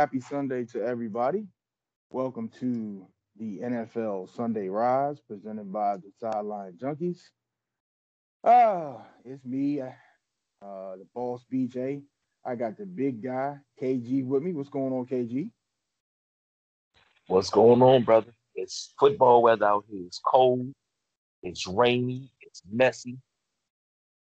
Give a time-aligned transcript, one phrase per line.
[0.00, 1.46] Happy Sunday to everybody.
[2.08, 3.06] Welcome to
[3.38, 7.20] the NFL Sunday Rise presented by the Sideline Junkies.
[8.42, 9.90] Ah, it's me, uh,
[10.62, 12.00] the boss BJ.
[12.46, 14.54] I got the big guy, KG, with me.
[14.54, 15.50] What's going on, KG?
[17.26, 18.32] What's going on, brother?
[18.54, 20.06] It's football weather out here.
[20.06, 20.72] It's cold,
[21.42, 23.18] it's rainy, it's messy.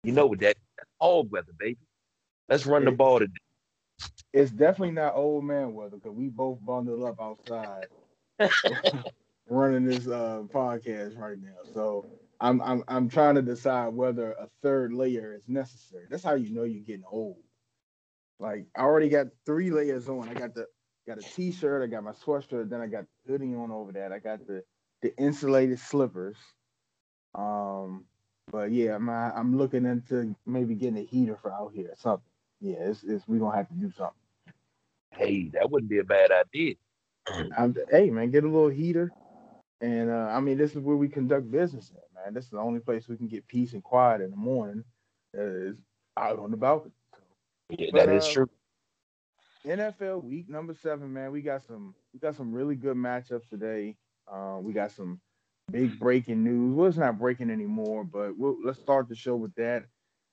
[0.06, 1.78] You know what that that's all weather, baby.
[2.48, 3.34] Let's run the ball today
[4.34, 7.88] it's definitely not old man weather because we both bundled up outside
[9.50, 11.72] running this uh, podcast right now.
[11.74, 12.06] So
[12.40, 16.06] I'm I'm I'm trying to decide whether a third layer is necessary.
[16.10, 17.38] That's how you know you're getting old.
[18.40, 20.30] Like I already got three layers on.
[20.30, 20.68] I got the
[21.08, 24.12] got a t-shirt, I got my sweatshirt, then I got the hoodie on over that.
[24.12, 24.64] I got the
[25.02, 26.38] the insulated slippers.
[27.34, 28.06] Um,
[28.52, 32.24] but yeah, I'm I'm looking into maybe getting a heater for out here or something
[32.60, 34.16] yeah, it's, it's we're gonna have to do something.
[35.12, 36.76] Hey, that wouldn't be a bad idea.
[37.58, 39.12] I'm, hey man, get a little heater,
[39.82, 42.34] and uh, I mean this is where we conduct business at, man.
[42.34, 44.84] This is the only place we can get peace and quiet in the morning.
[45.38, 45.76] Uh, is
[46.16, 46.94] out on the balcony.
[47.70, 48.50] Yeah, but, that is uh, true.
[49.66, 51.32] NFL week number seven, man.
[51.32, 53.98] We got some we got some really good matchups today.
[54.32, 55.20] Uh, we got some
[55.72, 56.74] big breaking news.
[56.74, 59.84] Well, it's not breaking anymore, but we'll, let's start the show with that.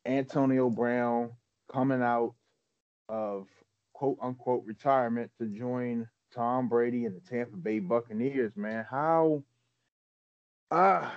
[0.06, 1.31] Antonio Brown
[1.75, 2.34] coming out
[3.08, 3.48] of
[3.94, 8.86] quote unquote retirement to join Tom Brady and the Tampa Bay Buccaneers, man.
[8.89, 9.42] How
[10.70, 11.10] uh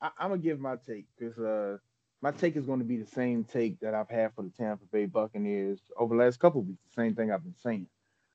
[0.00, 1.78] I, am gonna give my take because uh
[2.20, 5.06] my take is to be the same take that I've had for the Tampa Bay
[5.06, 6.82] Buccaneers over the last couple weeks.
[6.94, 7.86] The same thing I've been saying.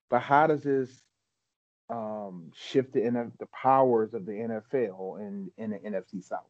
[0.10, 0.90] But how does this
[1.90, 3.02] um, shift the,
[3.40, 6.44] the powers of the NFL and in the NFC South?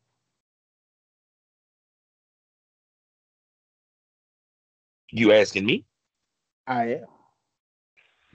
[5.11, 5.85] You asking me?
[6.65, 7.05] I am.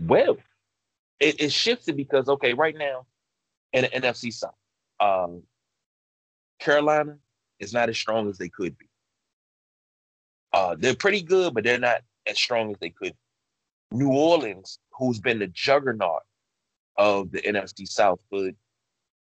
[0.01, 0.37] Well,
[1.21, 3.07] it, it shifted because okay, right now
[3.73, 4.55] in the NFC South,
[5.01, 5.43] um,
[6.59, 7.17] Carolina
[7.59, 8.87] is not as strong as they could be.
[10.53, 13.15] Uh, they're pretty good, but they're not as strong as they could.
[13.91, 16.23] New Orleans, who's been the juggernaut
[16.97, 18.51] of the NFC South for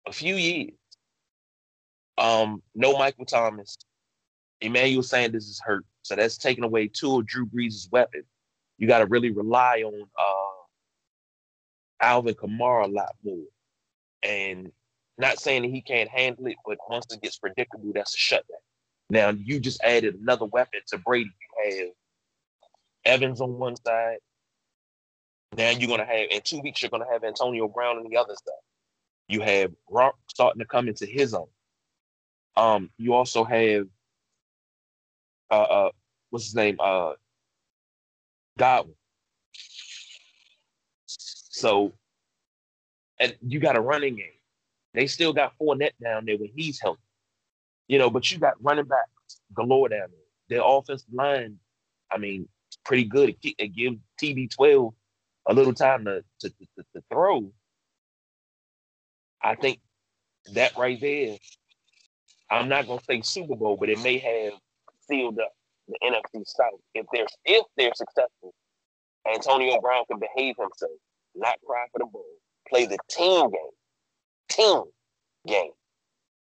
[0.06, 0.72] a few years,
[2.18, 3.76] um, no Michael Thomas,
[4.60, 5.84] Emmanuel Sanders is hurt.
[6.02, 8.24] So that's taking away two of Drew Brees' weapons.
[8.78, 13.44] You got to really rely on uh, Alvin Kamara a lot more.
[14.22, 14.72] And
[15.18, 18.58] not saying that he can't handle it, but once it gets predictable, that's a shutdown.
[19.10, 21.30] Now you just added another weapon to Brady.
[21.64, 21.88] You have
[23.04, 24.18] Evans on one side.
[25.56, 28.34] Now you're gonna have in two weeks you're gonna have Antonio Brown on the other
[28.34, 28.54] side.
[29.28, 31.48] You have Gronk starting to come into his own.
[32.56, 33.86] Um, you also have
[35.50, 35.90] uh, uh
[36.30, 36.76] what's his name?
[36.80, 37.12] Uh
[38.58, 38.94] Godwin.
[41.06, 41.92] So
[43.18, 44.26] and you got a running game.
[44.94, 47.00] They still got Fournette down there when he's healthy.
[47.86, 50.58] You know, but you got running backs galore down there.
[50.58, 51.58] Their offensive line,
[52.10, 52.48] I mean,
[52.84, 53.36] pretty good.
[53.42, 54.92] It, it gives TB12
[55.46, 57.52] a little time to, to, to, to throw.
[59.42, 59.80] I think
[60.54, 61.36] that right there,
[62.50, 64.54] I'm not gonna say Super Bowl, but it may have
[65.10, 65.52] sealed up
[65.88, 66.80] the NFC South.
[66.94, 68.54] If they're if they're successful,
[69.32, 70.98] Antonio Brown can behave himself,
[71.34, 72.24] not cry for the ball,
[72.68, 73.60] play the team game,
[74.48, 74.82] team
[75.46, 75.72] game,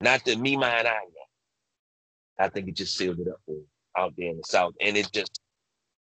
[0.01, 1.13] not the me mine I game.
[2.39, 3.57] I think it just sealed it up for
[3.97, 5.41] out there in the South, and it just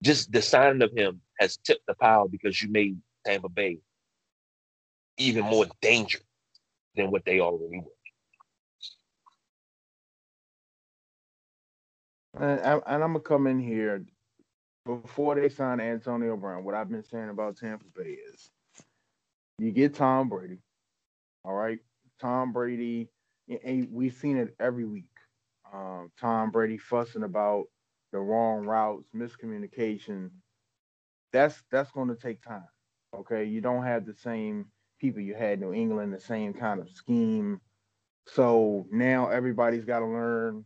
[0.02, 2.96] just the signing of him has tipped the power because you made
[3.26, 3.78] Tampa Bay
[5.16, 6.24] even more dangerous
[6.94, 7.97] than what they already were.
[12.34, 14.04] And, and I'm gonna come in here
[14.84, 16.64] before they sign Antonio Brown.
[16.64, 18.50] What I've been saying about Tampa Bay is,
[19.58, 20.58] you get Tom Brady,
[21.44, 21.78] all right.
[22.20, 23.08] Tom Brady,
[23.64, 25.04] and we've seen it every week.
[25.72, 27.66] Um, Tom Brady fussing about
[28.12, 30.30] the wrong routes, miscommunication.
[31.32, 32.68] That's that's going to take time.
[33.16, 34.66] Okay, you don't have the same
[35.00, 37.60] people you had in New England, the same kind of scheme.
[38.26, 40.64] So now everybody's got to learn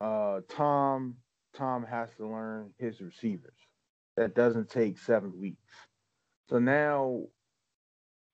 [0.00, 1.16] uh, Tom
[1.54, 3.58] Tom has to learn his receivers.
[4.16, 5.74] That doesn't take seven weeks.
[6.48, 7.22] So now,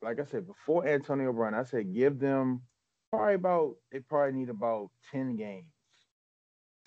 [0.02, 2.62] like I said, before Antonio Brown, I said give them
[3.10, 5.66] probably about they probably need about 10 games.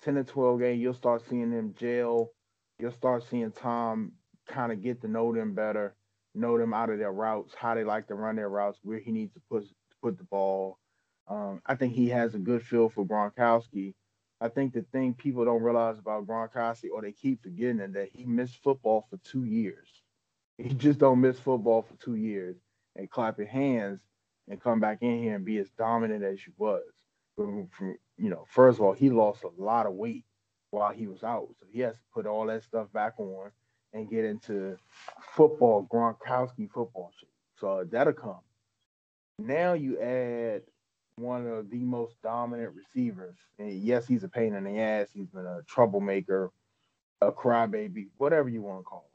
[0.02, 2.30] 10 to 12 games, you'll start seeing them jail.
[2.78, 4.12] You'll start seeing Tom
[4.48, 5.94] kind of get to know them better,
[6.34, 9.12] know them out of their routes, how they like to run their routes, where he
[9.12, 9.64] needs to put
[10.02, 10.78] put the ball.
[11.26, 13.94] Um, I think he has a good feel for Gronkowski
[14.40, 18.10] I think the thing people don't realize about Gronkowski, or they keep forgetting, is that
[18.12, 19.88] he missed football for two years.
[20.58, 22.56] He just don't miss football for two years
[22.96, 24.00] and clap your hands
[24.48, 26.82] and come back in here and be as dominant as you was.
[27.36, 27.68] From,
[28.16, 30.24] you know, first of all, he lost a lot of weight
[30.70, 33.50] while he was out, so he has to put all that stuff back on
[33.92, 34.76] and get into
[35.34, 37.28] football, Gronkowski football shit.
[37.58, 38.40] So that'll come.
[39.38, 40.62] Now you add
[41.16, 43.36] one of the most dominant receivers.
[43.58, 45.08] And yes, he's a pain in the ass.
[45.12, 46.50] He's been a troublemaker,
[47.20, 49.06] a crybaby, whatever you want to call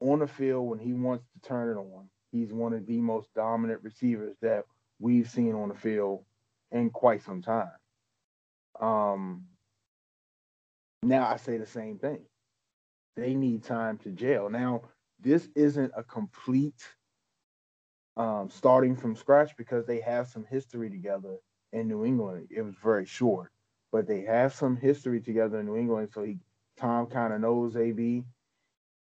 [0.00, 0.10] him.
[0.10, 3.32] On the field, when he wants to turn it on, he's one of the most
[3.34, 4.64] dominant receivers that
[4.98, 6.24] we've seen on the field
[6.72, 7.70] in quite some time.
[8.80, 9.44] Um,
[11.02, 12.20] now I say the same thing.
[13.16, 14.48] They need time to jail.
[14.48, 14.82] Now,
[15.20, 16.80] this isn't a complete
[18.18, 21.38] um, starting from scratch because they have some history together
[21.72, 22.48] in New England.
[22.50, 23.52] It was very short,
[23.92, 26.10] but they have some history together in New England.
[26.12, 26.38] So he,
[26.76, 28.24] Tom kind of knows AB.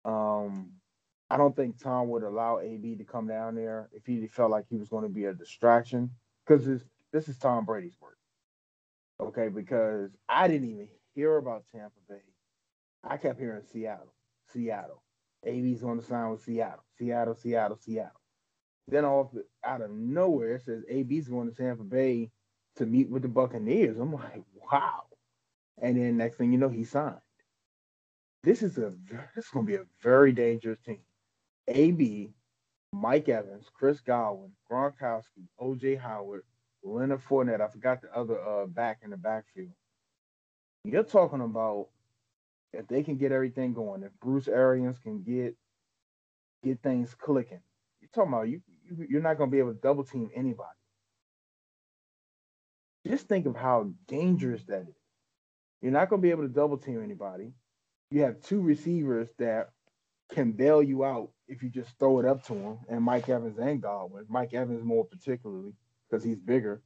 [0.05, 0.71] Um,
[1.29, 4.67] I don't think Tom would allow AB to come down there if he felt like
[4.71, 6.11] he was going to be a distraction
[6.47, 6.65] because
[7.13, 8.17] this is Tom Brady's work.
[9.21, 12.23] Okay, because I didn't even hear about Tampa Bay.
[13.05, 14.15] I kept hearing Seattle,
[14.53, 15.03] Seattle.
[15.47, 18.21] AB's on the sign with Seattle, Seattle, Seattle, Seattle.
[18.91, 19.29] Then off
[19.65, 22.31] out of nowhere, it says AB's going to Tampa Bay
[22.77, 23.99] to meet with the Buccaneers.
[23.99, 24.43] I'm like,
[24.73, 25.03] wow.
[25.81, 27.17] And then next thing you know, he signed.
[28.43, 28.93] This is a
[29.35, 31.01] this is going to be a very dangerous team.
[31.69, 32.33] AB,
[32.93, 36.43] Mike Evans, Chris Godwin, Gronkowski, OJ Howard,
[36.83, 37.61] Leonard Fournette.
[37.61, 39.73] I forgot the other uh, back in the backfield.
[40.85, 41.89] You're talking about
[42.73, 45.55] if they can get everything going, if Bruce Arians can get
[46.65, 47.61] get things clicking.
[48.01, 48.61] You're talking about you,
[49.09, 50.69] you're not going to be able to double team anybody.
[53.07, 54.95] Just think of how dangerous that is.
[55.81, 57.53] You're not going to be able to double team anybody.
[58.11, 59.71] You have two receivers that
[60.33, 63.59] can bail you out if you just throw it up to him, and Mike Evans
[63.59, 64.27] and Godwin.
[64.29, 65.73] Mike Evans more particularly
[66.09, 66.83] because he's bigger.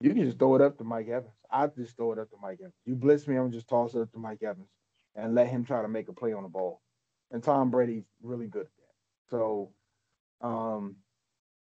[0.00, 1.32] You can just throw it up to Mike Evans.
[1.50, 2.74] I just throw it up to Mike Evans.
[2.84, 4.68] You blitz me, I'm just toss it up to Mike Evans
[5.14, 6.80] and let him try to make a play on the ball.
[7.30, 9.30] And Tom Brady's really good at that.
[9.30, 9.70] So,
[10.40, 10.96] um,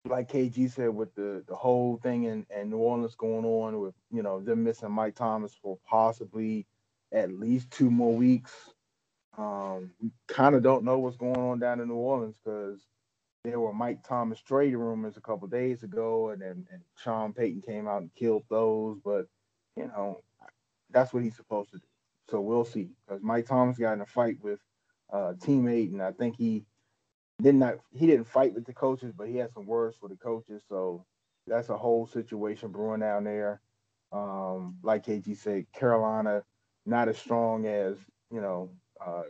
[0.08, 3.94] like KG said, with the the whole thing in, in New Orleans going on with
[4.11, 6.67] you know them missing Mike Thomas for possibly
[7.12, 8.53] at least two more weeks.
[9.38, 12.81] Um, we kind of don't know what's going on down in New Orleans because
[13.44, 17.62] there were Mike Thomas trade rumors a couple days ago, and then and Sean Payton
[17.62, 18.99] came out and killed those.
[19.05, 19.26] But
[19.76, 20.23] you know,
[20.91, 21.85] that's what he's supposed to do.
[22.31, 22.91] So we'll see.
[23.06, 24.61] Because Mike Thomas got in a fight with
[25.11, 26.64] a teammate, and I think he
[27.43, 30.17] did not he didn't fight with the coaches, but he had some words for the
[30.17, 30.62] coaches.
[30.69, 31.05] So
[31.47, 33.61] that's a whole situation brewing down there.
[34.12, 36.43] Um, like KG said, Carolina
[36.87, 37.97] not as strong as
[38.31, 38.71] you know.
[39.05, 39.23] Uh,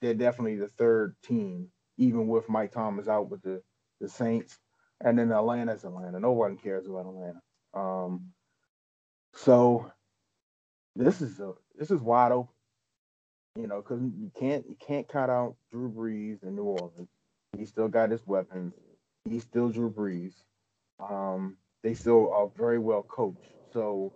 [0.00, 1.68] they're definitely the third team,
[1.98, 3.60] even with Mike Thomas out with the
[4.00, 4.58] the Saints,
[5.02, 6.18] and then Atlanta's Atlanta.
[6.18, 7.40] No one cares about Atlanta.
[7.74, 8.30] Um,
[9.34, 9.90] so
[10.96, 12.54] this is a this is wide open.
[13.56, 17.08] You know, because you can't you can't cut out Drew Brees in New Orleans.
[17.56, 18.74] He still got his weapons.
[19.24, 20.34] He's still Drew Brees.
[20.98, 23.52] Um, they still are very well coached.
[23.72, 24.12] So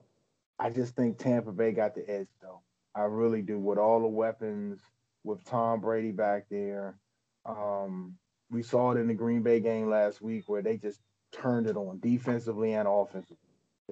[0.58, 2.60] I just think Tampa Bay got the edge though.
[2.94, 4.80] I really do with all the weapons,
[5.24, 6.96] with Tom Brady back there.
[7.44, 8.16] Um,
[8.50, 11.00] we saw it in the Green Bay game last week where they just
[11.32, 13.36] turned it on defensively and offensively.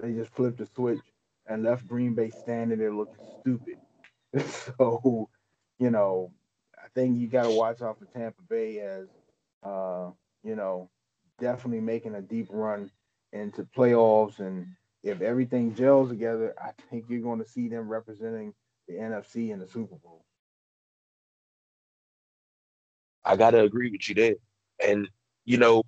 [0.01, 1.01] They just flipped the switch
[1.47, 3.77] and left Green Bay standing there looking stupid.
[4.77, 5.29] so,
[5.79, 6.31] you know,
[6.77, 9.07] I think you got to watch out for Tampa Bay as,
[9.63, 10.09] uh,
[10.43, 10.89] you know,
[11.39, 12.91] definitely making a deep run
[13.31, 14.39] into playoffs.
[14.39, 14.67] And
[15.03, 18.53] if everything gels together, I think you're going to see them representing
[18.87, 20.25] the NFC in the Super Bowl.
[23.25, 24.35] I gotta agree with you there.
[24.85, 25.09] And
[25.45, 25.83] you know,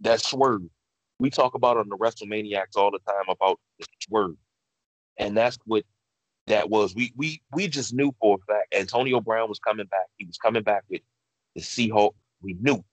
[0.00, 0.62] that swerve.
[1.18, 4.36] We talk about on the WrestleManiacs all the time about the swerve.
[5.18, 5.84] And that's what
[6.48, 6.94] that was.
[6.94, 10.06] We we we just knew for a fact Antonio Brown was coming back.
[10.16, 11.02] He was coming back with
[11.54, 12.14] the Seahawks.
[12.42, 12.84] We knew.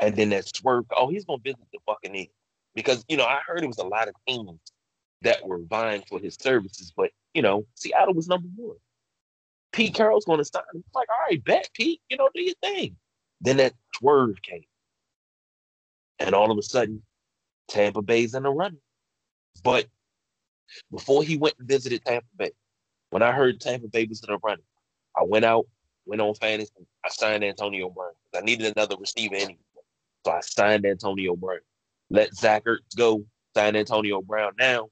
[0.00, 2.28] And then that swerve, oh, he's gonna visit the Buccaneers.
[2.74, 4.60] Because you know, I heard it was a lot of teams
[5.22, 8.76] that were vying for his services, but you know, Seattle was number one.
[9.72, 10.82] Pete Carroll's going to sign him.
[10.94, 12.96] Like, all right, bet, Pete, you know, do your thing.
[13.40, 14.64] Then that swerve came.
[16.18, 17.02] And all of a sudden,
[17.68, 18.80] Tampa Bay's in the running.
[19.62, 19.86] But
[20.90, 22.52] before he went and visited Tampa Bay,
[23.10, 24.64] when I heard Tampa Bay was in the running,
[25.16, 25.66] I went out,
[26.08, 26.72] went on fantasy.
[27.04, 28.12] I signed Antonio Brown.
[28.36, 29.58] I needed another receiver anyway.
[30.26, 31.60] So I signed Antonio Brown.
[32.10, 33.24] Let Zach Ertz go,
[33.56, 34.52] sign Antonio Brown.
[34.58, 34.88] Now,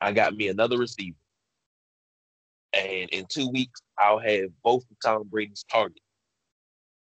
[0.00, 1.16] I got me another receiver.
[2.74, 6.00] And in two weeks, I'll have both of Tom Brady's targets.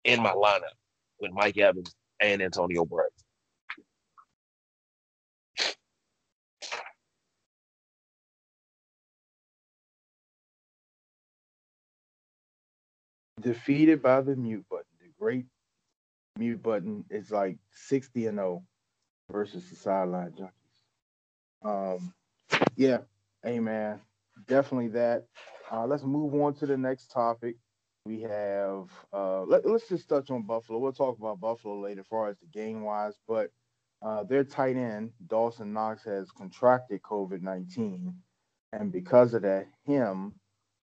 [0.06, 0.76] in my lineup
[1.20, 3.08] with Mike Evans and Antonio Brown.
[13.44, 14.86] Defeated by the mute button.
[15.02, 15.46] The great
[16.38, 18.64] mute button is like 60 and 0
[19.32, 20.50] versus the sideline junkies.
[21.66, 22.14] Um,
[22.76, 23.00] yeah,
[23.44, 24.00] man,
[24.48, 25.26] definitely that.
[25.72, 27.56] Uh, let's move on to the next topic.
[28.06, 30.80] We have uh, let, us just touch on Buffalo.
[30.80, 33.50] We'll talk about Buffalo later, as far as the game wise, but
[34.02, 38.14] uh, their tight end Dawson Knox has contracted COVID nineteen,
[38.74, 40.34] and because of that, him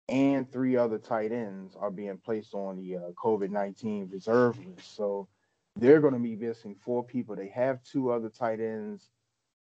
[0.07, 4.95] and three other tight ends are being placed on the uh, COVID nineteen reserve list.
[4.95, 5.27] So
[5.75, 7.35] they're going to be missing four people.
[7.35, 9.09] They have two other tight ends,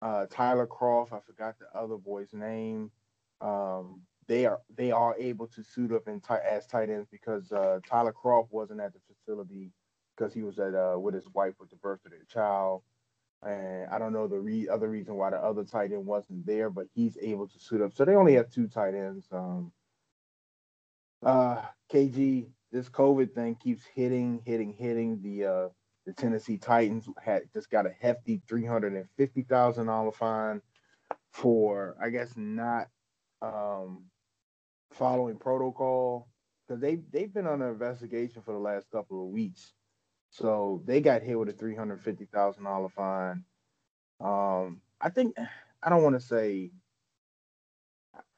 [0.01, 2.91] uh, Tyler Kroft, I forgot the other boy's name.
[3.41, 7.51] Um, they are they are able to suit up in tight as tight ends because
[7.51, 9.71] uh, Tyler Kroft wasn't at the facility
[10.15, 12.81] because he was at uh, with his wife with the birth of their child.
[13.43, 16.69] And I don't know the re- other reason why the other tight end wasn't there,
[16.69, 17.93] but he's able to suit up.
[17.93, 19.27] So they only have two tight ends.
[19.31, 19.71] Um,
[21.25, 25.21] uh, KG, this COVID thing keeps hitting, hitting, hitting.
[25.21, 25.69] The uh,
[26.05, 30.61] the Tennessee Titans had just got a hefty three hundred and fifty thousand dollar fine
[31.33, 32.87] for, I guess, not
[33.41, 34.05] um,
[34.93, 36.29] following protocol
[36.67, 39.73] because they they've been under investigation for the last couple of weeks.
[40.29, 43.43] So they got hit with a three hundred fifty thousand dollar fine.
[44.21, 45.35] Um, I think
[45.83, 46.71] I don't want to say.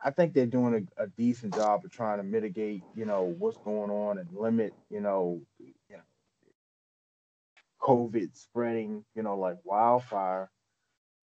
[0.03, 3.57] I think they're doing a, a, decent job of trying to mitigate, you know, what's
[3.57, 5.97] going on and limit, you know, you know,
[7.81, 10.49] COVID spreading, you know, like wildfire.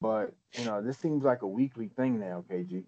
[0.01, 2.85] But you know, this seems like a weekly thing now, KG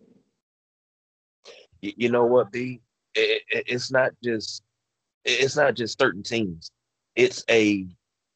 [1.81, 2.81] you, know what, B?
[3.15, 4.63] It, it, it's not just
[5.25, 6.71] it's not just certain teams.
[7.15, 7.87] It's a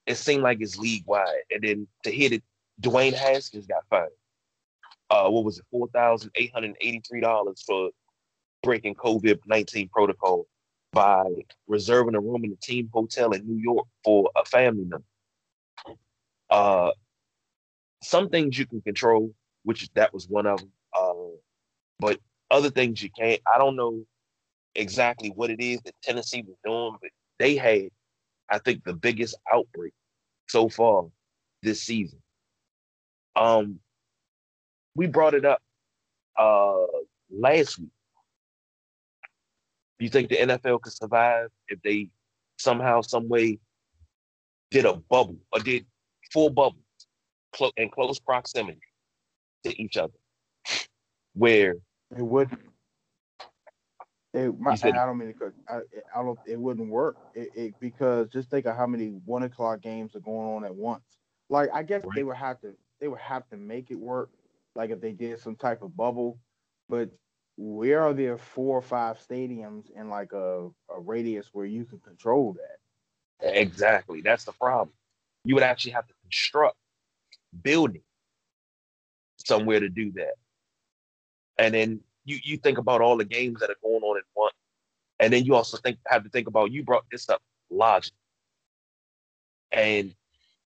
[0.06, 2.42] it seemed like it's league wide, and then to hit it,
[2.80, 4.10] Dwayne Haskins got fined.
[5.10, 7.90] Uh, what was it, four thousand eight hundred eighty-three dollars for
[8.62, 10.46] breaking COVID nineteen protocol
[10.92, 11.24] by
[11.66, 15.04] reserving a room in the team hotel in New York for a family member.
[16.48, 16.90] Uh,
[18.02, 19.32] some things you can control,
[19.64, 20.72] which that was one of them.
[20.96, 21.12] Uh,
[21.98, 22.18] but
[22.50, 23.40] other things you can't.
[23.52, 24.04] I don't know
[24.74, 27.88] exactly what it is that Tennessee was doing, but they had,
[28.48, 29.92] I think, the biggest outbreak
[30.48, 31.06] so far
[31.62, 32.20] this season.
[33.36, 33.78] Um,
[34.94, 35.60] we brought it up
[36.38, 36.86] uh
[37.30, 37.90] last week.
[39.98, 42.10] Do you think the NFL could survive if they
[42.58, 43.58] somehow, some way,
[44.70, 45.86] did a bubble or did
[46.32, 46.82] full bubbles
[47.76, 48.80] in close proximity
[49.64, 50.12] to each other,
[51.34, 51.74] where
[52.16, 52.50] it would.
[54.32, 55.52] It, my, said, I don't mean to.
[55.68, 55.80] I,
[56.14, 56.38] I don't.
[56.46, 57.16] It wouldn't work.
[57.34, 60.74] It, it, because just think of how many one o'clock games are going on at
[60.74, 61.02] once.
[61.48, 62.14] Like I guess right.
[62.14, 62.74] they would have to.
[63.00, 64.30] They would have to make it work.
[64.74, 66.38] Like if they did some type of bubble,
[66.88, 67.10] but
[67.56, 72.00] where are there four or five stadiums in like a, a radius where you can
[72.00, 73.58] control that?
[73.60, 74.22] Exactly.
[74.22, 74.92] That's the problem.
[75.44, 76.76] You would actually have to construct
[77.62, 78.02] building
[79.38, 80.34] somewhere to do that.
[81.58, 84.54] And then you you think about all the games that are going on at once.
[85.20, 88.14] and then you also think have to think about you brought this up logic,
[89.72, 90.14] and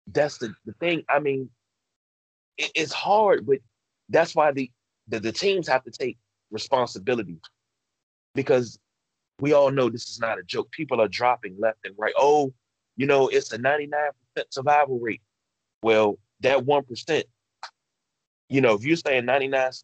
[0.08, 1.04] that's the the thing.
[1.08, 1.50] I mean,
[2.58, 3.58] it, it's hard, but
[4.08, 4.70] that's why the,
[5.08, 6.18] the the teams have to take
[6.50, 7.38] responsibility
[8.34, 8.78] because
[9.40, 10.70] we all know this is not a joke.
[10.70, 12.14] People are dropping left and right.
[12.16, 12.52] Oh,
[12.96, 13.90] you know, it's a 99%
[14.50, 15.22] survival rate.
[15.82, 17.24] Well, that 1%
[18.48, 19.82] you know, if you're saying 99%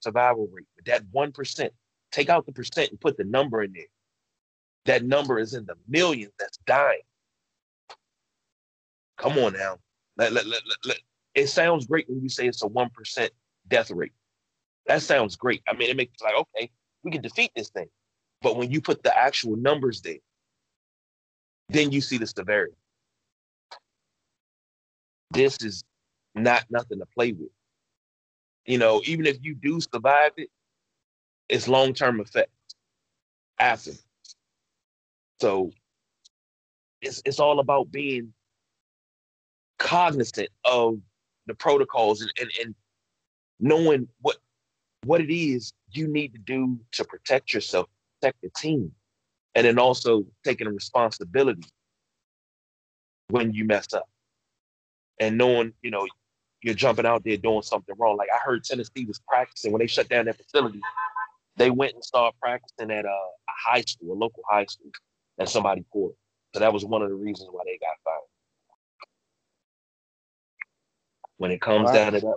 [0.00, 1.70] survival rate, but that 1%,
[2.10, 3.84] take out the percent and put the number in there.
[4.84, 7.02] That number is in the millions that's dying.
[9.16, 9.78] Come on now.
[10.16, 10.98] Let, let, let,
[11.34, 13.28] It sounds great when you say it's a 1%
[13.72, 14.12] death rate.
[14.86, 15.62] That sounds great.
[15.68, 16.70] I mean, it makes like, okay,
[17.02, 17.88] we can defeat this thing.
[18.42, 20.22] But when you put the actual numbers there,
[21.68, 22.74] then you see the severity.
[25.30, 25.84] This is
[26.34, 27.50] not nothing to play with
[28.66, 30.48] you know, even if you do survive it,
[31.48, 32.52] it's long term effects
[33.58, 33.92] after.
[35.40, 35.72] So
[37.00, 38.32] it's it's all about being
[39.78, 40.98] cognizant of
[41.46, 42.74] the protocols and, and, and
[43.62, 44.36] knowing what
[45.04, 47.88] what it is you need to do to protect yourself,
[48.20, 48.92] protect the team,
[49.54, 51.62] and then also taking responsibility
[53.28, 54.08] when you mess up
[55.20, 56.06] and knowing, you know,
[56.62, 58.16] you're jumping out there doing something wrong.
[58.16, 60.80] Like I heard Tennessee was practicing when they shut down their facility.
[61.56, 64.90] They went and started practicing at a, a high school, a local high school,
[65.38, 66.14] that somebody poured.
[66.54, 68.20] So that was one of the reasons why they got fired.
[71.38, 71.94] When it comes Right.
[71.94, 72.36] down to that,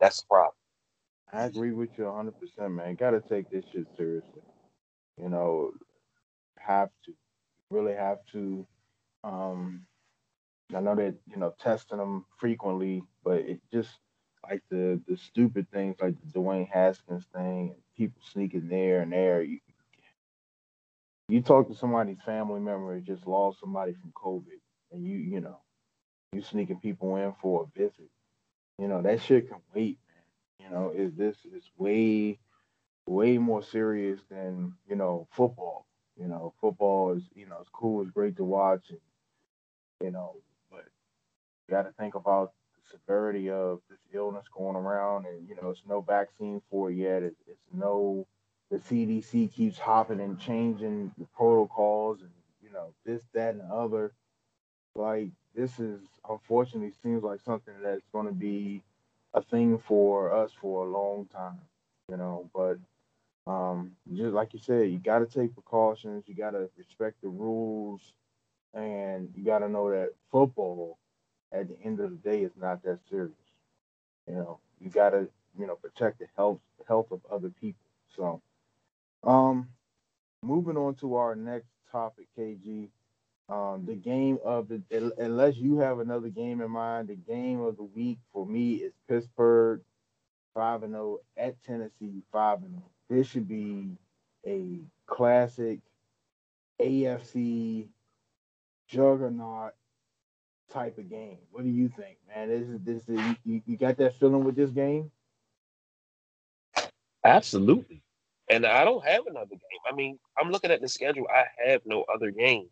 [0.00, 0.54] that's the problem.
[1.32, 2.32] I agree with you 100%,
[2.72, 2.94] man.
[2.96, 4.42] Got to take this shit seriously.
[5.16, 5.72] You know,
[6.58, 7.12] have to.
[7.70, 8.66] Really have to.
[9.22, 9.86] Um,
[10.74, 13.90] I know that, you know, testing them frequently, but it just
[14.48, 19.12] like the the stupid things like the Dwayne Haskins thing and people sneaking there and
[19.12, 19.42] there.
[19.42, 19.58] You,
[21.28, 24.58] you talk to somebody's family member who just lost somebody from COVID
[24.90, 25.60] and you, you know,
[26.32, 28.10] you sneaking people in for a visit.
[28.80, 30.66] You know, that shit can wait, man.
[30.66, 32.38] You know, is this is way,
[33.06, 35.86] way more serious than you know football.
[36.18, 39.00] You know, football is you know it's cool, it's great to watch, and
[40.02, 40.36] you know,
[40.70, 40.84] but
[41.68, 45.68] you got to think about the severity of this illness going around, and you know,
[45.68, 47.22] it's no vaccine for it yet.
[47.22, 48.26] It's, it's no,
[48.70, 52.30] the CDC keeps hopping and changing the protocols, and
[52.62, 54.14] you know, this, that, and the other.
[54.94, 58.82] Like this is unfortunately seems like something that's going to be
[59.34, 61.60] a thing for us for a long time,
[62.08, 62.50] you know.
[62.54, 62.78] But
[63.50, 66.24] um, just like you said, you got to take precautions.
[66.26, 68.12] You got to respect the rules,
[68.74, 70.98] and you got to know that football,
[71.52, 73.32] at the end of the day, is not that serious.
[74.28, 75.28] You know, you got to
[75.58, 77.86] you know protect the health health of other people.
[78.16, 78.40] So,
[79.24, 79.68] um,
[80.42, 82.88] moving on to our next topic, KG.
[83.50, 84.80] Um, the game of the
[85.18, 88.92] unless you have another game in mind, the game of the week for me is
[89.08, 89.80] Pittsburgh
[90.54, 92.84] five and zero at Tennessee five and zero.
[93.08, 93.88] This should be
[94.46, 95.80] a classic
[96.80, 97.88] AFC
[98.88, 99.72] juggernaut
[100.72, 101.38] type of game.
[101.50, 102.48] What do you think, man?
[102.48, 105.10] This is this is you, you got that feeling with this game?
[107.24, 108.00] Absolutely.
[108.48, 109.80] And I don't have another game.
[109.90, 111.26] I mean, I'm looking at the schedule.
[111.32, 112.68] I have no other game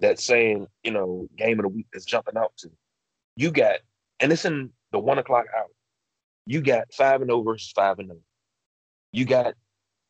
[0.00, 2.70] that's same, you know, game of the week that's jumping out to.
[3.36, 3.80] You got,
[4.18, 5.66] and it's in the one o'clock hour.
[6.46, 8.20] You got five and zero versus five and zero.
[9.12, 9.54] You got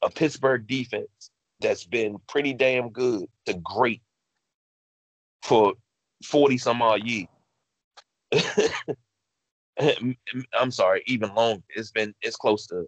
[0.03, 4.03] a Pittsburgh defense that's been pretty damn good to great
[5.43, 5.75] for
[6.25, 7.29] forty some odd years.
[10.59, 11.63] I'm sorry, even longer.
[11.71, 12.87] It's been it's close to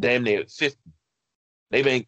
[0.00, 0.90] damn near fifty.
[1.70, 2.06] They've been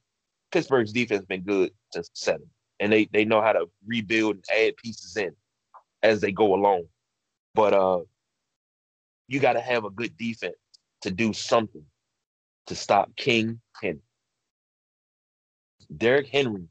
[0.51, 2.49] Pittsburgh's defense been good since seven,
[2.81, 5.33] and they they know how to rebuild and add pieces in
[6.03, 6.85] as they go along.
[7.55, 8.01] But uh,
[9.27, 10.57] you got to have a good defense
[11.03, 11.85] to do something
[12.67, 14.01] to stop King Henry.
[15.95, 16.65] Derrick Henry.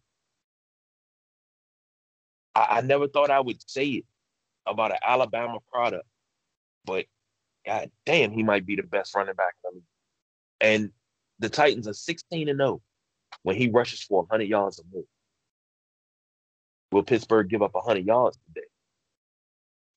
[2.56, 4.06] I, I never thought I would say it
[4.66, 6.06] about an Alabama product,
[6.86, 7.06] but
[7.66, 9.84] god damn, he might be the best running back in the league.
[10.60, 10.92] And
[11.40, 12.82] the Titans are 16 and 0
[13.44, 15.04] when he rushes for 100 yards or more.
[16.92, 18.68] Will Pittsburgh give up 100 yards today?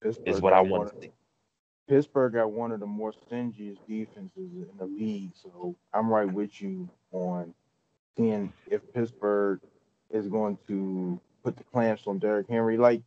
[0.01, 1.11] Pittsburgh Is what I want to see.
[1.87, 6.61] Pittsburgh got one of the more stingiest defenses in the league, so I'm right with
[6.61, 7.53] you on
[8.17, 9.59] seeing if Pittsburgh
[10.09, 12.77] is going to put the clamps on Derrick Henry.
[12.77, 13.01] Like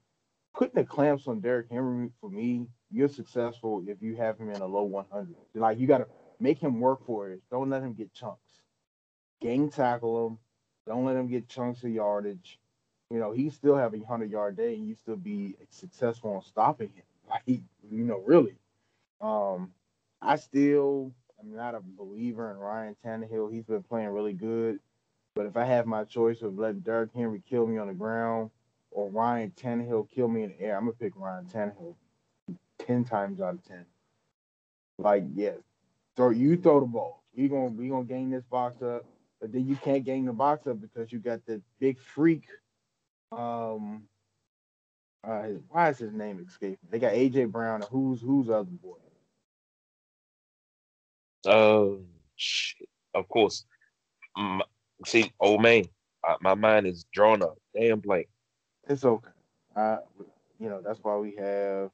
[0.54, 4.60] putting the clamps on Derrick Henry for me, you're successful if you have him in
[4.60, 5.34] a low 100.
[5.54, 6.06] Like you got to
[6.40, 7.40] make him work for it.
[7.50, 8.38] Don't let him get chunks.
[9.40, 10.38] Gang tackle him.
[10.86, 12.58] Don't let him get chunks of yardage.
[13.10, 16.42] You know, he's still having a hundred yard day, and you still be successful on
[16.42, 17.04] stopping him.
[17.28, 18.56] Like, you know, really.
[19.20, 19.72] Um,
[20.20, 23.52] I still am not a believer in Ryan Tannehill.
[23.52, 24.78] He's been playing really good,
[25.34, 28.50] but if I have my choice of letting Derrick Henry kill me on the ground
[28.90, 31.94] or Ryan Tannehill kill me in the air, I'm gonna pick Ryan Tannehill
[32.78, 33.84] ten times out of ten.
[34.98, 35.58] Like, yes,
[36.16, 37.22] throw you throw the ball.
[37.36, 39.04] We gonna we gonna gain this box up,
[39.40, 42.44] but then you can't gain the box up because you got the big freak.
[43.32, 44.04] Um,
[45.22, 46.78] uh, why is his name escaping?
[46.90, 48.96] They got AJ Brown and who's who's the other boy?
[51.46, 52.00] Uh,
[52.36, 52.88] shit.
[53.14, 53.64] Of course.
[54.36, 54.60] Mm,
[55.06, 55.84] see, old man,
[56.26, 57.56] uh, my mind is drawn up.
[57.74, 58.28] Damn blank.
[58.88, 59.30] It's okay.
[59.74, 59.98] Uh,
[60.58, 61.90] you know that's why we have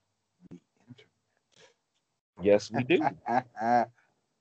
[0.51, 1.07] the internet.
[2.43, 3.03] Yes, we do.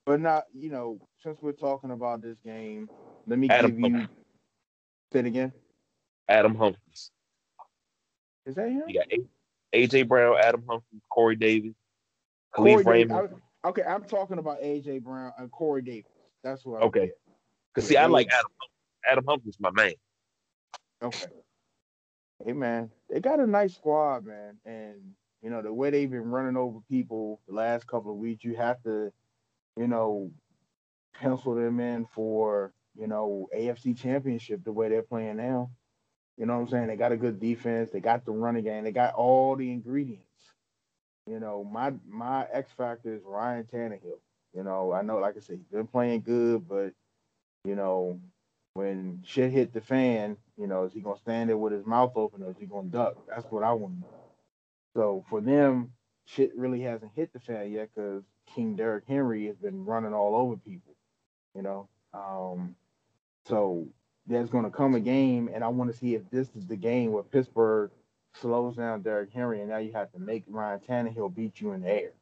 [0.06, 2.88] but not, you know, since we're talking about this game,
[3.26, 4.08] let me Adam give you.
[5.12, 5.52] Say it again.
[6.30, 7.10] Adam Humphries.
[8.46, 8.84] Is that him?
[8.86, 9.08] You got
[9.74, 11.74] AJ Brown, Adam Humphries, Corey Davis,
[12.54, 12.86] Kalif Davis.
[12.86, 13.28] Raymond.
[13.64, 16.10] I- okay, I'm talking about AJ Brown and Corey Davis.
[16.42, 16.82] That's what.
[16.82, 17.10] I'm Okay.
[17.74, 18.50] Cause see, I like Adam.
[19.06, 19.92] Adam Humphries, my man.
[21.02, 21.26] Okay.
[22.44, 24.96] Hey man, they got a nice squad, man, and
[25.42, 28.56] you know the way they've been running over people the last couple of weeks, you
[28.56, 29.12] have to,
[29.76, 30.30] you know,
[31.14, 35.70] pencil them in for you know AFC Championship the way they're playing now.
[36.40, 36.86] You know what I'm saying?
[36.86, 37.90] They got a good defense.
[37.90, 38.82] They got the running game.
[38.82, 40.24] They got all the ingredients.
[41.26, 44.20] You know, my my X factor is Ryan Tannehill.
[44.56, 46.94] You know, I know, like I said, he's been playing good, but
[47.66, 48.18] you know,
[48.72, 52.12] when shit hit the fan, you know, is he gonna stand there with his mouth
[52.16, 53.16] open or is he gonna duck?
[53.28, 54.02] That's what I want.
[54.96, 55.92] So for them,
[56.24, 58.22] shit really hasn't hit the fan yet because
[58.54, 60.94] King Derrick Henry has been running all over people.
[61.54, 62.76] You know, um,
[63.44, 63.88] so
[64.30, 67.12] there's gonna come a game, and I want to see if this is the game
[67.12, 67.90] where Pittsburgh
[68.34, 71.82] slows down Derrick Henry, and now you have to make Ryan Tannehill beat you in
[71.82, 72.12] the air.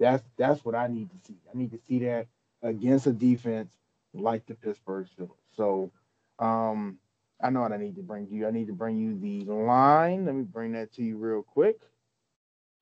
[0.00, 1.36] That's that's what I need to see.
[1.52, 2.26] I need to see that
[2.62, 3.70] against a defense
[4.14, 5.30] like the Pittsburgh Steelers.
[5.56, 5.92] So
[6.38, 6.98] um,
[7.42, 8.46] I know what I need to bring you.
[8.46, 10.24] I need to bring you the line.
[10.24, 11.80] Let me bring that to you real quick.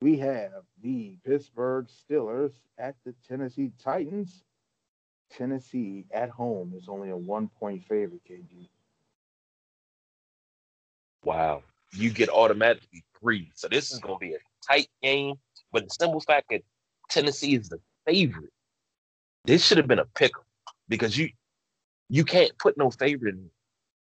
[0.01, 4.44] We have the Pittsburgh Steelers at the Tennessee Titans.
[5.31, 8.68] Tennessee at home is only a one point favorite, KG.
[11.27, 11.65] Wow.
[11.93, 13.51] You get automatically three.
[13.55, 15.35] So this is going to be a tight game.
[15.73, 16.62] But the simple fact that
[17.11, 18.53] Tennessee is the favorite,
[19.45, 20.31] this should have been a pick
[20.89, 21.31] because you
[22.09, 23.51] you can't put no favorite in.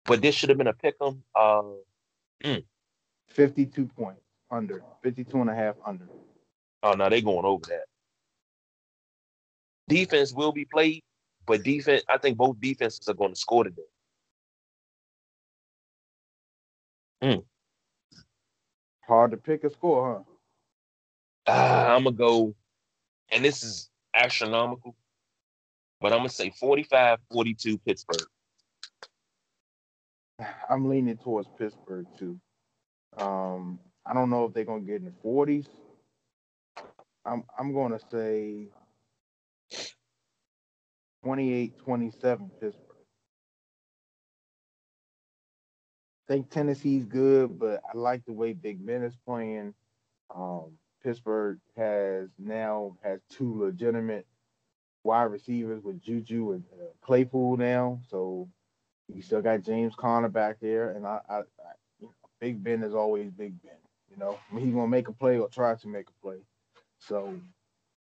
[0.04, 1.22] But this should have been a pick 'em.
[1.34, 1.62] Uh,
[2.44, 2.64] mm.
[3.28, 6.06] 52 points under, 52 and a half under.
[6.82, 7.84] Oh, no, they're going over that.
[9.88, 11.02] Defense will be played,
[11.46, 13.82] but defense, I think both defenses are going to score today.
[17.22, 17.44] Mm.
[19.06, 20.24] Hard to pick a score,
[21.46, 21.52] huh?
[21.52, 22.54] Uh, I'm going to go,
[23.30, 24.94] and this is astronomical,
[26.00, 28.26] but I'm going to say 45 42 Pittsburgh.
[30.70, 32.40] I'm leaning towards Pittsburgh too.
[33.18, 35.68] Um, I don't know if they're gonna get in the 40s.
[37.24, 38.68] I'm I'm gonna say
[41.24, 42.89] 28-27 Pittsburgh.
[46.30, 49.74] Think Tennessee's good, but I like the way Big Ben is playing.
[50.32, 54.28] Um, Pittsburgh has now has two legitimate
[55.02, 58.48] wide receivers with Juju and uh, Claypool now, so
[59.12, 61.42] you still got James Conner back there, and I, I, I
[61.98, 63.72] you know, Big Ben is always Big Ben.
[64.08, 66.38] You know, I mean, he's gonna make a play or try to make a play.
[67.00, 67.34] So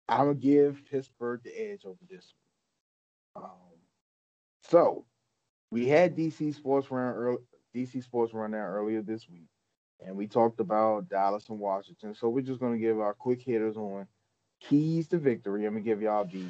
[0.09, 2.33] I'm gonna give Pittsburgh the edge over this
[3.35, 3.45] one.
[3.45, 3.51] Um,
[4.63, 5.05] so
[5.71, 7.39] we had DC Sports Run early,
[7.77, 9.49] DC Sports Run down earlier this week,
[10.05, 12.15] and we talked about Dallas and Washington.
[12.15, 14.07] So we're just gonna give our quick hitters on
[14.61, 15.67] keys to victory.
[15.67, 16.47] I'm gonna give y'all the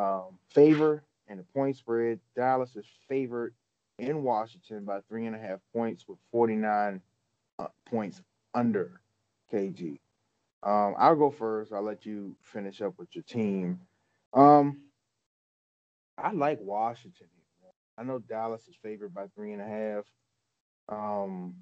[0.00, 2.18] um, favor and the point spread.
[2.34, 3.54] Dallas is favored
[3.98, 7.00] in Washington by three and a half points with 49
[7.60, 8.20] uh, points
[8.54, 9.00] under
[9.52, 9.98] KG.
[10.62, 11.72] Um, I'll go first.
[11.72, 13.78] I'll let you finish up with your team.
[14.34, 14.80] Um,
[16.18, 17.28] I like Washington.
[17.98, 20.04] I know Dallas is favored by three and a half.
[20.88, 21.54] Um,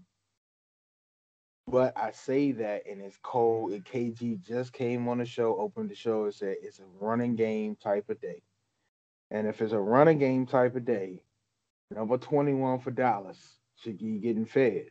[1.67, 3.73] but I say that and it's cold.
[3.73, 7.37] And KG just came on the show, opened the show, and said it's a running
[7.37, 8.43] game type of day.
[9.31, 11.25] And if it's a running game type of day,
[11.91, 13.39] Number 21 for Dallas
[13.77, 14.87] should be getting fed.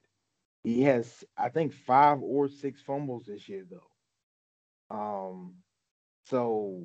[0.64, 4.96] He has, I think, five or six fumbles this year, though.
[4.96, 5.56] Um,
[6.26, 6.84] so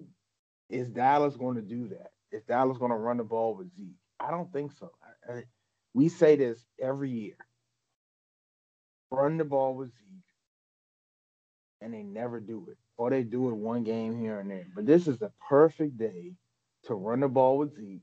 [0.69, 2.11] is Dallas going to do that?
[2.33, 3.95] Is Dallas going to run the ball with Zeke?
[4.19, 4.91] I don't think so.
[5.29, 5.43] I, I,
[5.95, 7.37] we say this every year.
[9.11, 10.25] Run the ball with Zeke,
[11.81, 14.67] and they never do it, or they do it one game here and there.
[14.75, 16.35] But this is the perfect day
[16.85, 18.03] to run the ball with Zeke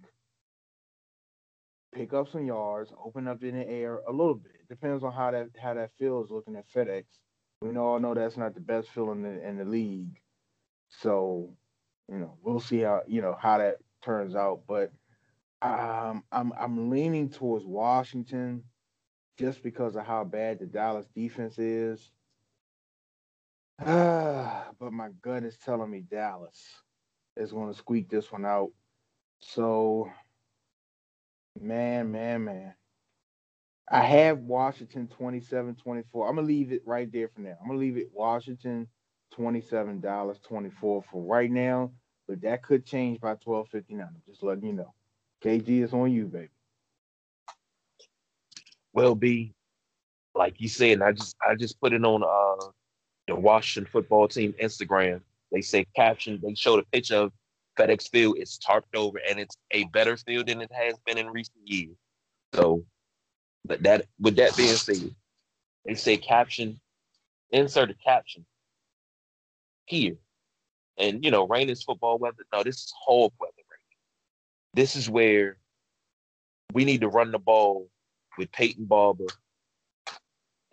[1.96, 4.68] pick up some yards, open up in the air a little bit.
[4.70, 7.06] Depends on how that how that feels looking at FedEx.
[7.62, 10.20] We all know that's not the best feeling in the, in the league.
[10.90, 11.52] So,
[12.10, 14.62] you know, we'll see how you know how that turns out.
[14.68, 14.92] But
[15.66, 18.64] um, I'm I'm leaning towards Washington
[19.38, 22.12] just because of how bad the Dallas defense is.
[23.80, 26.62] but my gut is telling me Dallas
[27.36, 28.72] is going to squeak this one out.
[29.40, 30.10] So
[31.60, 32.74] Man, man, man.
[33.90, 36.28] I have Washington 27 24.
[36.30, 37.56] I'm going to leave it right there for now.
[37.62, 38.88] I'm going to leave it Washington
[39.34, 41.92] 27, Dallas 24 for right now,
[42.28, 44.02] but that could change by 12:59.
[44.02, 44.94] I'm just letting you know.
[45.44, 46.50] KG is on you, baby.
[48.94, 49.54] Well, B,
[50.34, 52.68] like you said, I just I just put it on uh
[53.28, 55.22] the Washington football team Instagram.
[55.52, 57.34] They say caption, they showed a picture of
[57.78, 61.28] FedEx Field is tarped over, and it's a better field than it has been in
[61.30, 61.96] recent years.
[62.54, 62.84] So,
[63.66, 65.14] but that with that being said,
[65.86, 66.80] they say caption,
[67.52, 68.46] insert a caption
[69.86, 70.16] here,
[70.98, 72.46] and you know, rain is football weather.
[72.54, 73.52] No, this is hog weather.
[74.76, 75.56] This is where
[76.74, 77.88] we need to run the ball
[78.38, 79.28] with Peyton Barber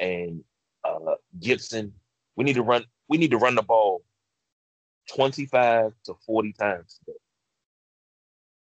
[0.01, 0.43] and
[0.83, 1.93] uh, Gibson.
[2.35, 2.85] We need to run.
[3.09, 4.03] We need to run the ball
[5.15, 7.19] 25 to 40 times today.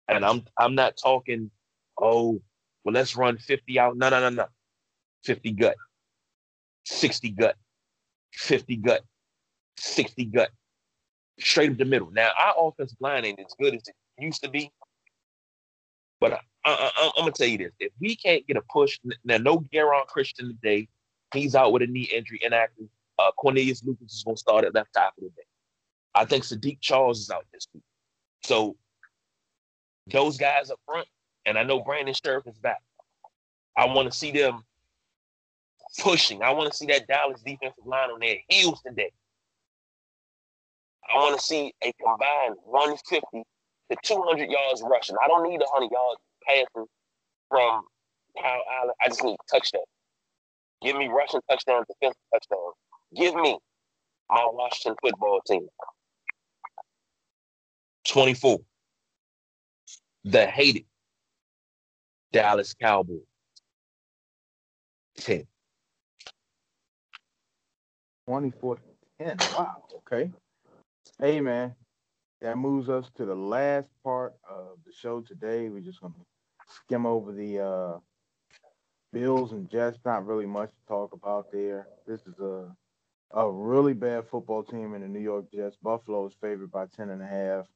[0.09, 1.51] And I'm I'm not talking,
[1.99, 2.43] oh,
[2.85, 3.97] well, let's run 50 out.
[3.97, 4.47] No, no, no, no.
[5.25, 5.77] 50 gut,
[6.85, 7.57] 60 gut,
[8.35, 9.03] 50 gut,
[9.79, 10.51] 60 gut,
[11.39, 12.11] straight up the middle.
[12.11, 14.71] Now, our offensive line ain't as good as it used to be.
[16.21, 19.39] But I, I, am gonna tell you this: if we can't get a push, now
[19.39, 20.89] no Geron Christian today,
[21.33, 22.87] he's out with a knee injury, inactive.
[23.19, 25.47] Uh, Cornelius Lucas is gonna start at left tackle today.
[26.15, 27.83] I think Saahdiq Charles is out this week.
[28.43, 28.77] So
[30.07, 31.07] those guys up front,
[31.47, 32.83] and I know Brandon Scherff is back.
[33.77, 34.65] I want to see them
[35.99, 36.43] pushing.
[36.43, 39.13] I want to see that Dallas defensive line on their heels today.
[41.13, 43.45] I want to see a combined 150
[43.91, 45.17] to 200 yards rushing.
[45.23, 46.87] I don't need 100 yards passing
[47.49, 47.83] from
[48.41, 48.95] Kyle Allen.
[49.01, 49.83] I just need touchdown.
[50.83, 52.73] Give me rushing touchdown, defensive touchdown.
[53.15, 53.59] Give me
[54.29, 55.67] my Washington football team.
[58.09, 58.59] 24.
[60.25, 60.85] The hated
[62.33, 63.21] Dallas Cowboys.
[65.19, 65.47] 10.
[68.27, 68.79] 24
[69.21, 69.37] 10.
[69.57, 69.85] Wow.
[69.97, 70.31] Okay.
[71.19, 71.75] Hey, man.
[72.41, 75.69] That moves us to the last part of the show today.
[75.69, 77.99] We're just going to skim over the uh,
[79.13, 79.99] Bills and Jets.
[80.05, 81.87] Not really much to talk about there.
[82.07, 82.75] This is a
[83.33, 85.77] a really bad football team in the New York Jets.
[85.77, 87.67] Buffalo is favored by 10 and a half.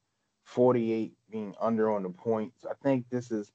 [0.44, 2.66] 48 being under on the points.
[2.68, 3.50] I think this is,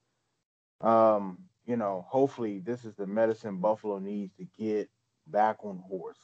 [0.82, 4.90] um, you know, hopefully this is the medicine Buffalo needs to get
[5.28, 6.18] back on horse.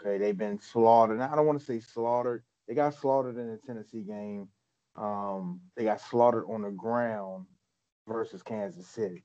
[0.00, 1.20] Okay, they've been slaughtered.
[1.20, 2.44] I don't want to say slaughtered.
[2.66, 4.48] They got slaughtered in the Tennessee game.
[4.96, 7.46] Um, they got slaughtered on the ground
[8.06, 9.24] versus Kansas City.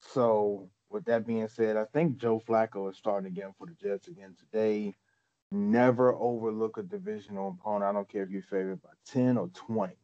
[0.00, 4.08] So, with that being said, I think Joe Flacco is starting again for the Jets
[4.08, 4.94] again today.
[5.50, 7.84] Never overlook a divisional opponent.
[7.84, 9.94] I don't care if you're favored by 10 or 20.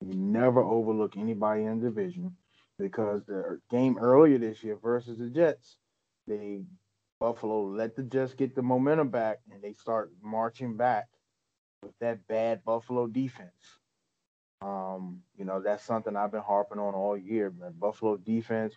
[0.00, 2.36] You never overlook anybody in the division
[2.78, 5.76] because the game earlier this year versus the Jets,
[6.26, 6.62] they
[7.20, 11.06] Buffalo let the Jets get the momentum back and they start marching back
[11.84, 13.78] with that bad Buffalo defense.
[14.60, 17.74] Um, you know, that's something I've been harping on all year, man.
[17.78, 18.74] Buffalo defense,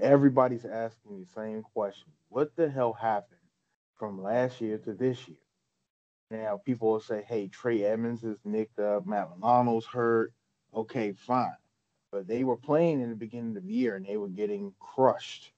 [0.00, 2.08] everybody's asking the same question.
[2.30, 3.38] What the hell happened
[3.98, 5.36] from last year to this year.
[6.30, 10.32] Now, people will say, hey, Trey Edmunds is nicked up, Matt Milano's hurt.
[10.74, 11.56] Okay, fine.
[12.12, 15.52] But they were playing in the beginning of the year and they were getting crushed.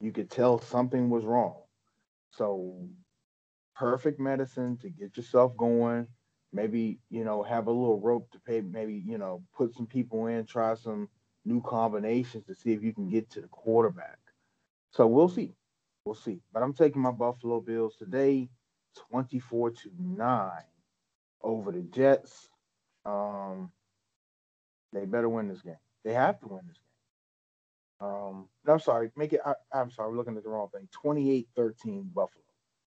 [0.00, 1.56] You could tell something was wrong.
[2.30, 2.74] So,
[3.74, 6.06] perfect medicine to get yourself going.
[6.52, 10.26] Maybe, you know, have a little rope to pay, maybe, you know, put some people
[10.26, 11.08] in, try some
[11.44, 14.18] new combinations to see if you can get to the quarterback.
[14.92, 15.54] So, we'll see.
[16.04, 16.40] We'll see.
[16.52, 18.48] But I'm taking my Buffalo Bills today,
[19.10, 20.50] 24 to 9
[21.42, 22.48] over the Jets.
[23.04, 23.72] Um,
[24.92, 25.74] they better win this game.
[26.04, 28.08] They have to win this game.
[28.08, 29.10] Um, no, I'm sorry.
[29.16, 30.88] Make it, I, am sorry, we're looking at the wrong thing.
[30.92, 32.44] 28 13 Buffalo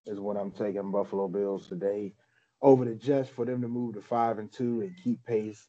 [0.07, 2.13] is what I'm taking Buffalo Bills today
[2.61, 5.67] over the Jets for them to move to 5 and 2 and keep pace.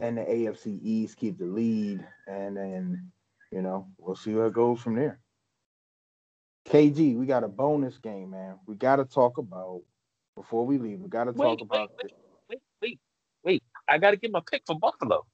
[0.00, 2.04] And the AFC East keep the lead.
[2.26, 3.12] And then,
[3.52, 5.20] you know, we'll see where it goes from there.
[6.66, 8.58] KG, we got a bonus game, man.
[8.66, 9.82] We got to talk about
[10.34, 11.00] before we leave.
[11.00, 11.92] We got to talk about.
[12.02, 12.12] Wait,
[12.48, 13.00] wait, wait,
[13.44, 15.24] wait, I got to get my pick for Buffalo.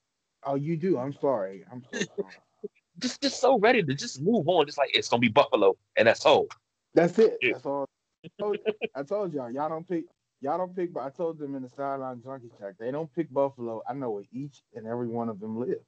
[0.43, 0.99] Oh, you do?
[0.99, 1.65] I'm sorry.
[1.71, 2.35] I'm so sorry.
[2.99, 4.67] just, just so ready to just move on.
[4.67, 6.49] Just like it's gonna be Buffalo, and that's all.
[6.95, 7.39] That's it.
[7.41, 7.53] Yeah.
[7.53, 7.89] That's all.
[8.25, 8.59] I told,
[8.95, 9.51] I told y'all.
[9.51, 10.05] Y'all don't pick.
[10.41, 10.93] Y'all don't pick.
[10.93, 13.83] But I told them in the sideline junkie check, they don't pick Buffalo.
[13.89, 15.81] I know where each and every one of them live,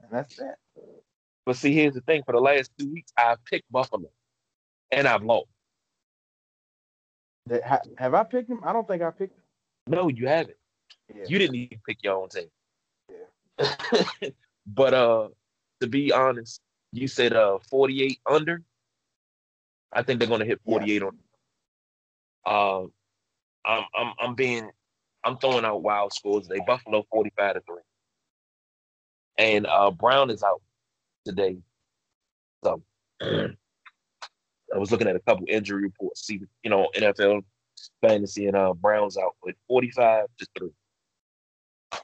[0.00, 0.56] and that's that.
[1.46, 4.10] But see, here's the thing: for the last two weeks, I've picked Buffalo
[4.90, 5.48] and I've lost.
[7.98, 8.60] Have I picked him?
[8.64, 9.42] I don't think I picked him.
[9.86, 10.56] No, you haven't.
[11.14, 11.24] Yeah.
[11.26, 12.46] You didn't even pick your own team.
[13.58, 14.30] Yeah.
[14.66, 15.28] but uh,
[15.80, 16.60] to be honest,
[16.92, 18.62] you said uh 48 under.
[19.92, 21.08] I think they're gonna hit 48 yeah.
[21.08, 21.18] on.
[22.46, 22.82] Uh,
[23.64, 24.70] I'm I'm I'm being
[25.24, 26.62] I'm throwing out wild scores today.
[26.66, 27.82] Buffalo 45 to three,
[29.38, 30.62] and uh Brown is out
[31.24, 31.58] today,
[32.64, 32.82] so
[34.74, 37.42] I was looking at a couple injury reports, see, you know, NFL
[38.00, 42.00] fantasy and uh, Browns out with 45 to 3.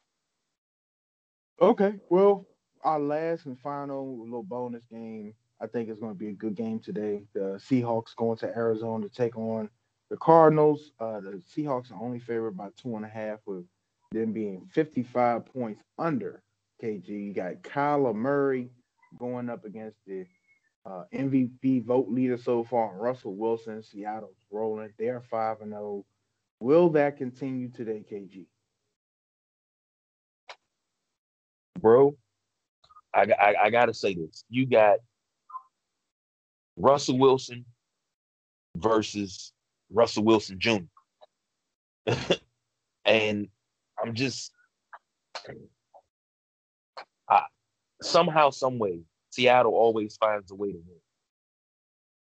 [1.61, 1.95] Okay.
[2.11, 2.47] Well,
[2.83, 6.55] our last and final little bonus game, I think it's going to be a good
[6.55, 7.23] game today.
[7.35, 9.71] The Seahawks going to Arizona to take on
[10.11, 10.93] the Cardinals.
[11.01, 13.65] Uh, the Seahawks are only favored by two and a half, with
[14.13, 16.43] them being 55 points under
[16.83, 17.09] KG.
[17.09, 18.71] You got Kyler Murray
[19.19, 20.27] going up against the
[20.85, 23.83] uh, MVP vote leader so far, Russell Wilson.
[23.83, 24.93] Seattle's rolling.
[24.99, 26.05] They're 5 and 0.
[26.61, 28.47] Will that continue today, KG?
[31.81, 32.17] Bro,
[33.13, 34.45] I, I, I got to say this.
[34.49, 34.99] You got
[36.77, 37.65] Russell Wilson
[38.77, 39.53] versus
[39.91, 40.79] Russell Wilson Jr.
[43.05, 43.49] and
[44.03, 44.53] I'm just
[47.29, 47.43] I,
[48.03, 51.01] somehow, some way, Seattle always finds a way to win.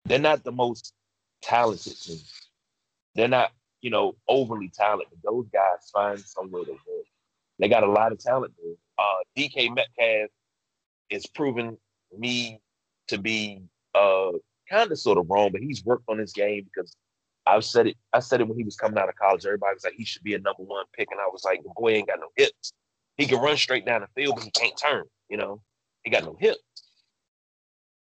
[0.05, 0.93] They're not the most
[1.43, 2.21] talented team.
[3.15, 5.19] They're not, you know, overly talented.
[5.23, 7.03] Those guys find some way to win.
[7.59, 8.75] They got a lot of talent there.
[8.99, 10.31] Uh, DK Metcalf
[11.11, 11.77] is proven
[12.17, 12.61] me
[13.09, 13.63] to be
[13.95, 14.33] uh,
[14.71, 16.97] kind of sort of wrong, but he's worked on his game because
[17.47, 17.97] I've said it.
[18.13, 19.47] I said it when he was coming out of college.
[19.47, 21.71] Everybody was like, he should be a number one pick, and I was like, the
[21.77, 22.73] boy ain't got no hips.
[23.17, 25.05] He can run straight down the field, but he can't turn.
[25.29, 25.63] You know,
[26.03, 26.61] he got no hips,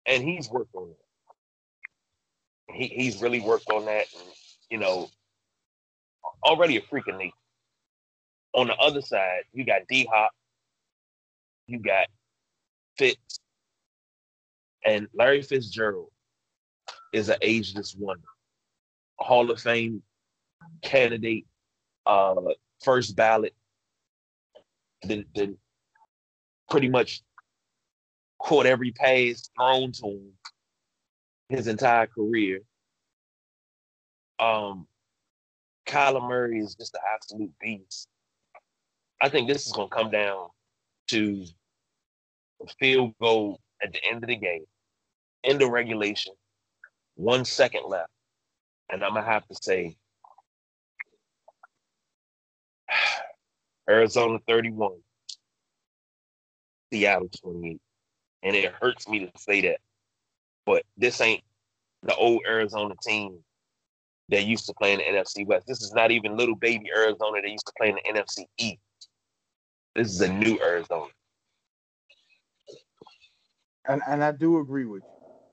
[0.07, 2.75] and he's worked on that.
[2.75, 4.29] He he's really worked on that, and
[4.71, 5.09] you know,
[6.45, 7.33] already a freaking nature.
[8.55, 10.33] On the other side, you got D Hop,
[11.67, 12.07] you got
[12.99, 13.41] Fitz,
[14.85, 16.11] and Larry Fitzgerald
[17.13, 18.23] is an ageless wonder.
[19.19, 20.03] Hall of Fame
[20.83, 21.47] candidate,
[22.07, 22.35] uh,
[22.83, 23.55] first ballot,
[25.03, 25.57] then then
[26.71, 27.23] pretty much
[28.39, 30.33] caught every pass thrown to him
[31.49, 32.61] his entire career.
[34.39, 34.87] Um,
[35.87, 38.09] Kyler Murray is just an absolute beast.
[39.21, 40.49] I think this is going to come down
[41.09, 41.45] to
[42.63, 44.65] a field goal at the end of the game,
[45.43, 46.35] end of regulation,
[47.15, 48.11] one second left.
[48.91, 49.97] And I'm to have to say
[53.91, 54.93] Arizona 31,
[56.93, 57.81] Seattle 28.
[58.43, 59.79] And it hurts me to say that.
[60.65, 61.43] But this ain't
[62.03, 63.39] the old Arizona team
[64.29, 65.67] that used to play in the NFC West.
[65.67, 68.81] This is not even little baby Arizona that used to play in the NFC East.
[69.95, 71.09] This is a new Arizona.
[73.89, 75.03] And and I do agree with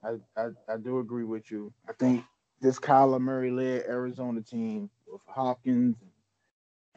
[0.03, 0.19] you.
[0.37, 1.73] I, I, I do agree with you.
[1.89, 2.23] I think
[2.61, 5.97] this Kyler Murray led Arizona team with Hopkins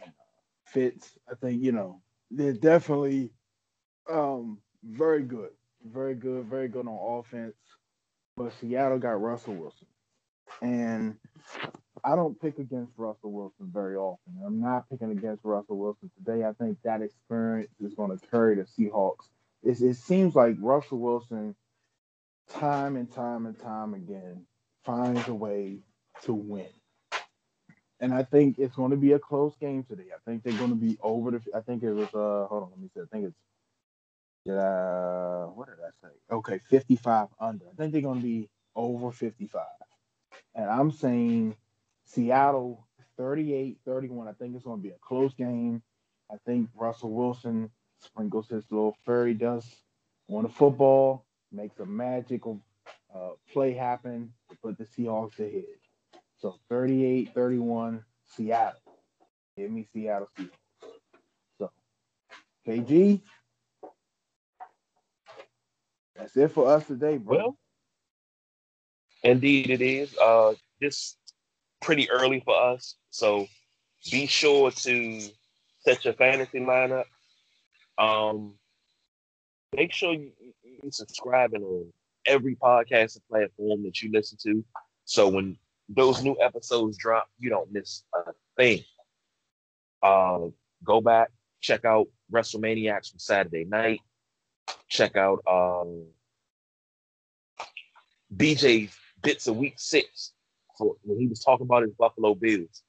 [0.02, 0.12] and
[0.66, 3.30] Fitz, I think, you know, they're definitely
[4.10, 5.50] um, very good.
[5.84, 7.54] Very good, very good on offense.
[8.36, 9.86] But Seattle got Russell Wilson.
[10.62, 11.16] And
[12.04, 14.34] I don't pick against Russell Wilson very often.
[14.44, 16.44] I'm not picking against Russell Wilson today.
[16.44, 19.28] I think that experience is going to carry the Seahawks.
[19.62, 21.54] It seems like Russell Wilson,
[22.50, 24.46] time and time and time again,
[24.88, 25.76] finds a way
[26.22, 26.66] to win.
[28.00, 30.06] And I think it's going to be a close game today.
[30.14, 31.40] I think they're going to be over the.
[31.54, 32.08] I think it was.
[32.14, 33.00] Uh, hold on, let me see.
[33.00, 34.50] I think it's.
[34.50, 36.14] Uh, what did I say?
[36.32, 37.66] Okay, 55 under.
[37.66, 39.62] I think they're going to be over 55.
[40.54, 41.54] And I'm saying
[42.06, 42.86] Seattle
[43.18, 44.26] 38 31.
[44.26, 45.82] I think it's going to be a close game.
[46.32, 49.68] I think Russell Wilson sprinkles his little fairy dust
[50.30, 52.62] on the football, makes a magical
[53.14, 55.64] uh, play happen put the Seahawks ahead.
[56.38, 58.80] So 38 31, Seattle.
[59.56, 60.50] Give me Seattle Seahawks.
[61.58, 61.70] So,
[62.66, 63.20] KG,
[66.16, 67.36] that's it for us today, bro.
[67.36, 67.58] Well,
[69.22, 70.16] indeed it is.
[70.16, 71.18] Uh, just
[71.80, 72.96] pretty early for us.
[73.10, 73.46] So
[74.10, 75.20] be sure to
[75.80, 77.04] set your fantasy lineup.
[77.98, 78.54] Um,
[79.74, 80.32] make sure you,
[80.62, 81.92] you subscribing on
[82.28, 84.64] every podcasting platform that you listen to.
[85.04, 85.56] So when
[85.88, 88.80] those new episodes drop, you don't miss a thing.
[90.02, 90.48] Uh,
[90.84, 94.00] go back, check out WrestleManiacs from Saturday night.
[94.88, 96.04] Check out um,
[98.36, 100.32] BJ's bits of week six
[100.76, 102.82] for when he was talking about his Buffalo Bills.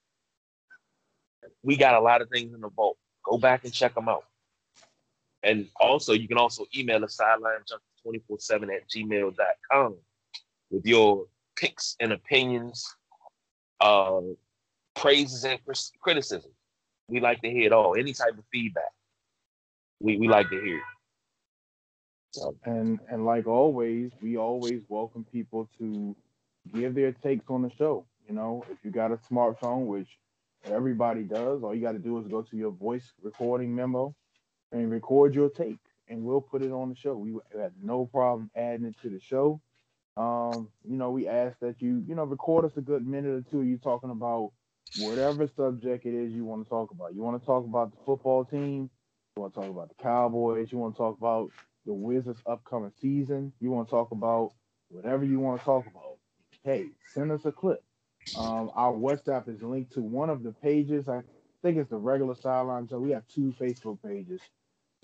[1.64, 2.98] We got a lot of things in the vault.
[3.24, 4.26] Go back and check them out.
[5.42, 7.20] And also, you can also email us
[8.06, 9.98] sidelinejunkie247 at gmail.com
[10.72, 11.26] with your
[11.56, 12.86] picks and opinions,
[13.82, 14.22] uh,
[14.96, 15.60] praises and
[16.02, 16.52] criticism.
[17.08, 17.96] We like to hear it all.
[17.96, 18.92] Any type of feedback,
[20.00, 20.82] we, we like to hear.
[22.32, 22.56] So.
[22.64, 26.16] And and like always, we always welcome people to
[26.74, 28.06] give their takes on the show.
[28.28, 30.10] You know, if you got a smartphone, which
[30.66, 34.14] everybody does, all you got to do is go to your voice recording memo
[34.72, 35.80] and record your take,
[36.10, 37.16] and we'll put it on the show.
[37.16, 39.62] We have no problem adding it to the show.
[40.18, 43.42] Um, you know, we ask that you, you know, record us a good minute or
[43.50, 43.62] two.
[43.62, 44.52] You talking about
[45.00, 47.14] whatever subject it is you want to talk about.
[47.14, 48.90] You want to talk about the football team.
[49.36, 50.72] You want to talk about the Cowboys.
[50.72, 51.52] You want to talk about
[51.86, 53.54] the Wizards' upcoming season.
[53.62, 54.52] You want to talk about
[54.90, 56.18] whatever you want to talk about.
[56.64, 57.82] Hey, send us a clip.
[58.36, 61.08] Um, our WhatsApp is linked to one of the pages.
[61.08, 61.22] I
[61.62, 62.88] think it's the regular sideline.
[62.90, 64.42] So we have two Facebook pages.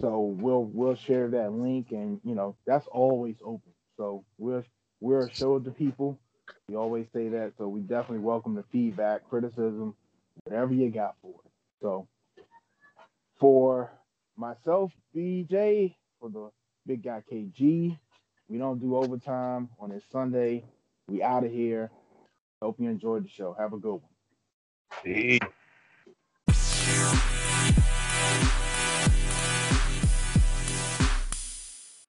[0.02, 3.72] So we'll we'll share that link, and you know that's always open.
[3.98, 4.64] So we're
[5.00, 6.20] we're a show to people.
[6.68, 7.54] We always say that.
[7.58, 9.96] So we definitely welcome the feedback, criticism,
[10.44, 11.52] whatever you got for it.
[11.82, 12.08] So
[13.40, 13.92] for
[14.36, 16.50] myself, BJ, for the
[16.86, 17.98] big guy KG,
[18.50, 20.64] we don't do overtime on this Sunday.
[21.08, 21.92] We out of here.
[22.62, 23.56] Hope you enjoyed the show.
[23.58, 24.02] Have a good one.
[25.04, 25.40] Peace.